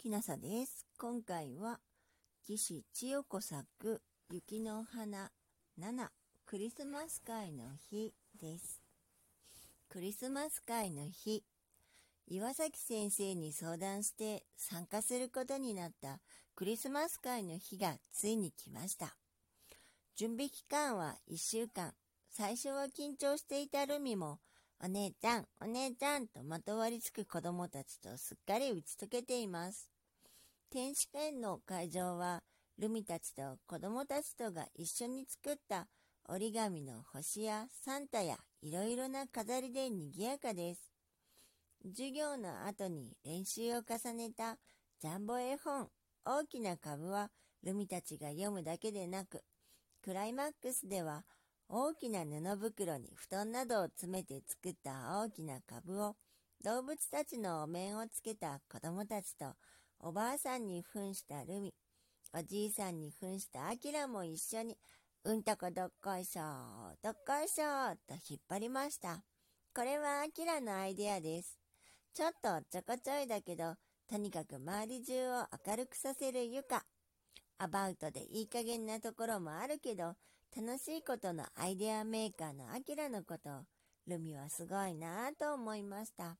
[0.00, 0.86] きなさです。
[0.98, 1.78] 今回は、
[2.46, 4.00] 岸千代子作、
[4.32, 5.30] 雪の花
[5.78, 6.08] 7、
[6.46, 8.80] クリスマス会の日です。
[9.90, 11.44] クリスマス会の日、
[12.26, 16.20] 岩崎先生に相談して参加することになった
[16.54, 19.14] クリスマス会の日がついに来ました。
[20.16, 21.92] 準備期間は1週間。
[22.30, 24.38] 最初は緊張していたルミも
[24.82, 29.90] お姉ちゃん、お姉ちゃんとまとわりつく子供たちとすっかり打ち解けています。
[30.72, 32.44] 天使園の会場は、
[32.78, 35.88] ルミたちと子供たちとが一緒に作った
[36.28, 40.92] 折り紙の星やサンタやいろいろな飾りで賑やかです。
[41.82, 44.58] 授業の後に練習を重ねた
[45.00, 45.88] ジャンボ絵本
[46.24, 47.30] 大きな株は
[47.64, 49.42] ルミたちが読むだけでなく、
[50.04, 51.24] クライマックスでは
[51.68, 56.14] 大きな布袋に布団などを詰めて作った大きな株を
[56.62, 59.54] 動物たちのお面をつけた子供たちと
[60.02, 61.74] おばあさんに扮したルミ、
[62.32, 64.78] おじいさんに扮したアキラも一緒に
[65.24, 66.42] うんとこどっこいしょ
[67.02, 69.22] どっこいしょと引っ張りました。
[69.74, 71.58] これはアキラのアイデアです。
[72.14, 73.74] ちょっとちょこちょいだけど、
[74.08, 76.82] とにかく周り中を明るくさせる床。
[77.58, 80.14] アバウトでいい加減なところもあるけど、
[80.56, 83.52] 楽しいことのアイデアメーカーのアキラのことを、
[84.06, 86.38] ルミはすごいなぁと思いました。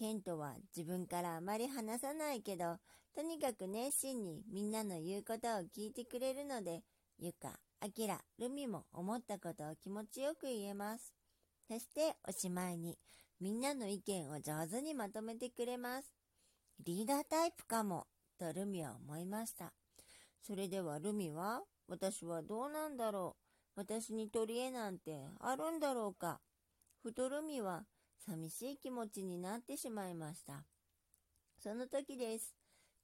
[0.00, 2.78] ケントは自分からあまり話さないけど、
[3.14, 6.80] とにかく熱心にみんなの言うことを聞いてくれるので、
[7.18, 11.12] ゆか、あきら、ルミも思ったことを気持ちよく言えます。
[11.68, 12.96] そしておしまいに、
[13.40, 16.14] みんなの意見を上手にまとめてくれます。
[16.82, 18.06] リーダータイプかも、
[18.38, 19.74] とルミは思いました。
[20.40, 23.36] それではルミは私はどうなんだろ
[23.76, 26.40] う私に取り柄なんてあるんだろうか
[27.02, 27.82] ふとルミは
[28.26, 30.64] 寂しい気持ちになってしまいました。
[31.62, 32.54] その時です。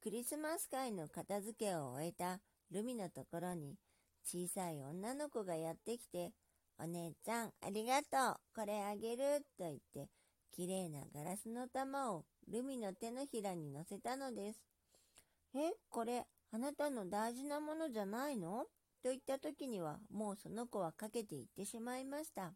[0.03, 3.77] クリスマス会の片付けを終えたルミのところに
[4.25, 6.33] 小さい女の子がやってきて、
[6.79, 10.09] お姉ちゃんありがとうこれあげると言って
[10.55, 14.61] 綺麗なガラスの玉をルミの手のひらに乗せたのです。
[15.55, 18.65] え、これあなたの大事なものじゃないの？
[19.03, 22.53] と言った時にはもうその子はかけていってしまいました。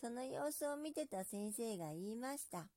[0.00, 2.68] その様子を見てた先生が言いました。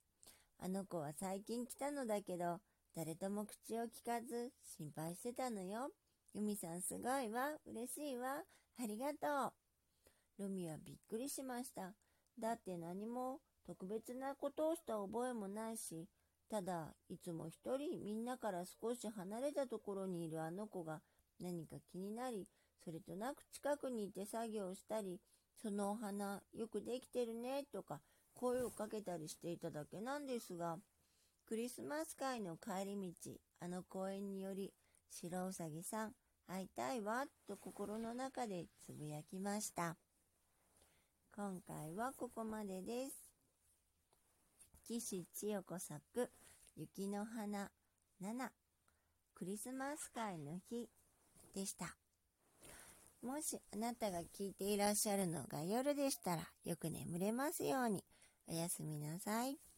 [0.57, 2.59] あの子は最近来たのだけど、
[2.95, 5.89] 誰とも口を聞かず心配してたのよ。
[6.33, 7.51] ユミさんすごいわ。
[7.65, 8.43] 嬉しいわ。
[8.81, 9.53] ありがと
[10.39, 10.43] う。
[10.43, 11.93] ルミはびっくりしました。
[12.39, 16.07] だって何も特別なことをした覚えもないし、
[16.49, 21.01] ただ、いつも一人みんなから少し離れたところにいるあの子が
[21.41, 22.47] 何か気になり、
[22.83, 25.19] それとなく近くにいて作業したり、
[25.61, 27.99] そのお花よくできてるねとか
[28.33, 30.77] 声をかけたりしていただけなんですが、
[31.45, 34.71] クリスマス会の帰り道、あの公園により、
[35.09, 36.13] 白うさぎさん、
[36.47, 39.97] 会いたいわ、と心の中でつぶやきました。
[41.35, 43.29] 今回はここまでです。
[44.85, 46.31] 岸千代子作、
[46.75, 47.69] 雪の花
[48.21, 48.49] 7、
[49.35, 50.89] クリスマス会の日
[51.53, 51.95] でした。
[53.21, 58.03] もしあなたが聞いていらっしゃるのが夜でしたらよく眠れますように
[58.47, 59.68] おやすみなさい。